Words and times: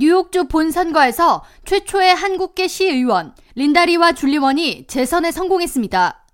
뉴욕주 0.00 0.44
본선거에서 0.44 1.42
최초의 1.64 2.14
한국계 2.14 2.68
시의원 2.68 3.34
린다리와 3.56 4.12
줄리원이 4.12 4.86
재선에 4.86 5.32
성공했습니다. 5.32 6.24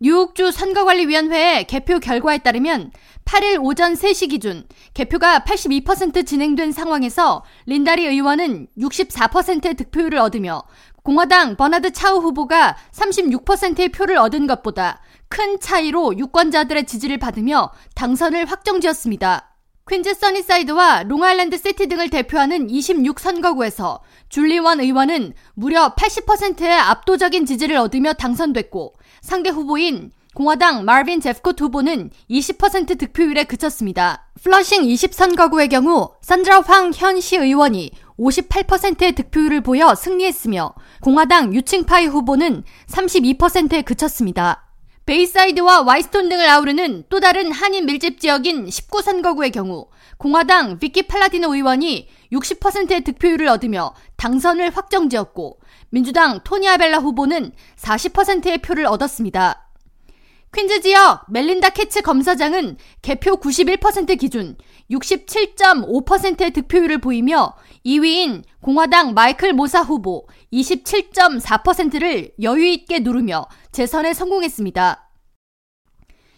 뉴욕주 0.00 0.50
선거관리위원회의 0.50 1.64
개표 1.68 2.00
결과에 2.00 2.38
따르면 2.38 2.90
8일 3.24 3.62
오전 3.62 3.94
3시 3.94 4.30
기준 4.30 4.66
개표가 4.94 5.44
82% 5.46 6.26
진행된 6.26 6.72
상황에서 6.72 7.44
린다리 7.66 8.04
의원은 8.04 8.66
64%의 8.76 9.74
득표율을 9.74 10.18
얻으며 10.18 10.64
공화당 11.04 11.54
버나드 11.54 11.92
차우 11.92 12.18
후보가 12.18 12.76
36%의 12.90 13.90
표를 13.90 14.16
얻은 14.16 14.48
것보다 14.48 15.00
큰 15.28 15.60
차이로 15.60 16.18
유권자들의 16.18 16.84
지지를 16.86 17.18
받으며 17.18 17.70
당선을 17.94 18.46
확정지었습니다. 18.46 19.53
퀸즈 19.86 20.14
써니사이드와 20.14 21.02
롱아일랜드 21.02 21.58
시티 21.58 21.88
등을 21.88 22.08
대표하는 22.08 22.68
26선거구에서 22.68 24.00
줄리 24.30 24.58
원 24.58 24.80
의원은 24.80 25.34
무려 25.52 25.94
80%의 25.94 26.72
압도적인 26.72 27.44
지지를 27.44 27.76
얻으며 27.76 28.14
당선됐고 28.14 28.94
상대 29.20 29.50
후보인 29.50 30.10
공화당 30.32 30.86
마빈 30.86 31.20
제프콧 31.20 31.60
후보는 31.60 32.10
20% 32.30 32.98
득표율에 32.98 33.44
그쳤습니다. 33.44 34.30
플러싱 34.42 34.82
20선거구의 34.84 35.68
경우 35.70 36.10
산드라 36.22 36.62
황 36.62 36.90
현 36.94 37.20
시의원이 37.20 37.92
58%의 38.18 39.12
득표율을 39.12 39.60
보여 39.60 39.94
승리했으며 39.94 40.74
공화당 41.02 41.54
유칭파이 41.54 42.06
후보는 42.06 42.64
32%에 42.88 43.82
그쳤습니다. 43.82 44.63
베이사이드와 45.06 45.82
화이트스톤 45.82 46.30
등을 46.30 46.48
아우르는 46.48 47.04
또 47.10 47.20
다른 47.20 47.52
한인 47.52 47.84
밀집 47.84 48.18
지역인 48.18 48.66
19선거구의 48.66 49.52
경우 49.52 49.88
공화당 50.16 50.78
비키 50.78 51.02
팔라디노 51.02 51.54
의원이 51.54 52.08
60%의 52.32 53.02
득표율을 53.02 53.46
얻으며 53.48 53.94
당선을 54.16 54.74
확정지었고 54.74 55.60
민주당 55.90 56.40
토니 56.42 56.68
아벨라 56.68 56.98
후보는 56.98 57.52
40%의 57.76 58.58
표를 58.58 58.86
얻었습니다. 58.86 59.63
퀸즈 60.54 60.82
지역 60.82 61.24
멜린다 61.30 61.70
캐츠 61.70 62.02
검사장은 62.02 62.76
개표 63.02 63.40
91% 63.40 64.16
기준 64.18 64.56
67.5%의 64.88 66.52
득표율을 66.52 66.98
보이며 66.98 67.56
2위인 67.84 68.44
공화당 68.60 69.14
마이클 69.14 69.52
모사 69.52 69.80
후보 69.80 70.28
27.4%를 70.52 72.30
여유있게 72.40 73.00
누르며 73.00 73.46
재선에 73.72 74.14
성공했습니다. 74.14 75.10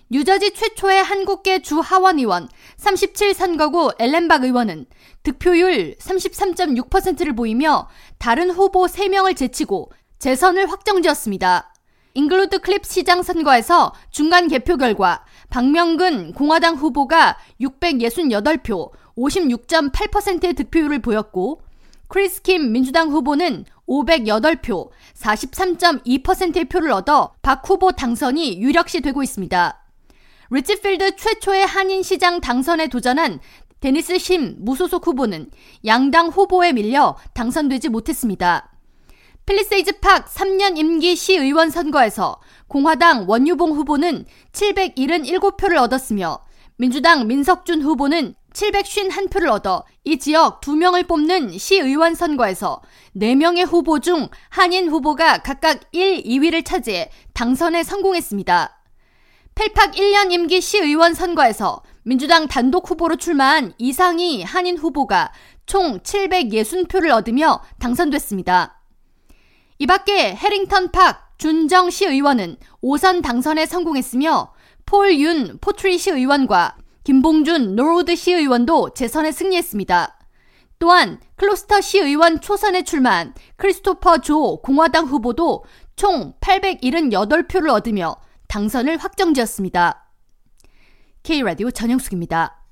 뉴저지 0.09 0.55
최초의 0.55 1.03
한국계 1.03 1.61
주 1.61 1.81
하원 1.81 2.19
의원 2.19 2.49
37선거구 2.79 3.97
엘렌 3.99 4.28
박 4.28 4.45
의원은 4.45 4.87
득표율 5.25 5.97
33.6%를 5.99 7.35
보이며 7.35 7.89
다른 8.17 8.51
후보 8.51 8.87
3명을 8.87 9.37
제치고 9.37 9.91
재선을 10.19 10.71
확정지었습니다. 10.71 11.75
잉글우드 12.17 12.61
클립 12.61 12.87
시장 12.87 13.23
선거에서 13.23 13.93
중간 14.11 14.49
개표 14.49 14.79
결과 14.79 15.23
박명근 15.51 16.33
공화당 16.33 16.77
후보가 16.77 17.37
668표 17.61 18.91
56.8%의 19.19 20.55
득표율을 20.55 21.01
보였고 21.01 21.61
크리스 22.09 22.41
킴 22.41 22.73
민주당 22.73 23.11
후보는 23.11 23.67
508표 23.87 24.89
43.2%의 25.15 26.65
표를 26.65 26.91
얻어 26.93 27.35
박 27.43 27.69
후보 27.69 27.93
당선이 27.93 28.63
유력시 28.63 29.03
되고 29.03 29.23
있습니다. 29.23 29.85
리지필드 30.49 31.17
최초의 31.17 31.67
한인 31.67 32.03
시장 32.03 32.41
당선에 32.41 32.87
도전한 32.87 33.41
데니스 33.81 34.19
심 34.19 34.57
무소속 34.61 35.07
후보는 35.07 35.51
양당 35.85 36.29
후보에 36.29 36.73
밀려 36.73 37.19
당선되지 37.35 37.91
못했습니다. 37.91 38.71
팰리세이즈 39.47 40.01
팍 40.01 40.27
3년 40.27 40.77
임기 40.77 41.15
시의원 41.15 41.71
선거에서 41.71 42.41
공화당 42.67 43.27
원유봉 43.29 43.71
후보는 43.77 44.27
777표를 44.51 45.77
얻었으며 45.77 46.41
민주당 46.77 47.29
민석준 47.29 47.81
후보는 47.81 48.35
751표를 48.53 49.49
얻어 49.49 49.85
이 50.03 50.19
지역 50.19 50.61
2명을 50.63 51.07
뽑는 51.07 51.59
시의원 51.59 52.17
선거에서 52.17 52.83
4명의 53.17 53.65
후보 53.65 54.01
중 54.01 54.29
한인 54.49 54.89
후보가 54.89 55.39
각각 55.39 55.81
1, 55.93 56.25
2위를 56.25 56.65
차지해 56.65 57.11
당선에 57.33 57.85
성공했습니다. 57.85 58.83
펠팍 59.55 59.93
1년 59.93 60.33
임기 60.33 60.61
시의원 60.61 61.15
선거에서 61.15 61.85
민주당 62.03 62.49
단독 62.49 62.91
후보로 62.91 63.15
출마한 63.15 63.75
이상희 63.79 64.43
한인 64.43 64.77
후보가 64.77 65.33
총 65.67 66.01
760표를 66.01 67.11
얻으며 67.13 67.63
당선됐습니다. 67.79 68.76
이 69.79 69.87
밖에 69.87 70.35
해링턴 70.35 70.91
팍 70.91 71.39
준정 71.39 71.91
시 71.91 72.07
의원은 72.07 72.57
5선 72.83 73.23
당선에 73.23 73.67
성공했으며 73.67 74.53
폴 74.87 75.19
윤 75.21 75.59
포트리 75.61 75.99
시 75.99 76.11
의원과 76.11 76.77
김봉준 77.05 77.77
노우드 77.77 78.17
시 78.17 78.33
의원도 78.33 78.95
재선에 78.95 79.33
승리했습니다. 79.33 80.19
또한 80.79 81.21
클로스터 81.37 81.81
시 81.81 81.99
의원 81.99 82.41
초선에 82.41 82.83
출마한 82.85 83.35
크리스토퍼 83.57 84.19
조 84.19 84.61
공화당 84.63 85.07
후보도 85.07 85.65
총 85.95 86.35
878표를 86.41 87.71
얻으며 87.71 88.17
당선을 88.49 88.99
확정지었습니다. 88.99 90.11
K라디오 91.23 91.71
전영숙입니다. 91.71 92.66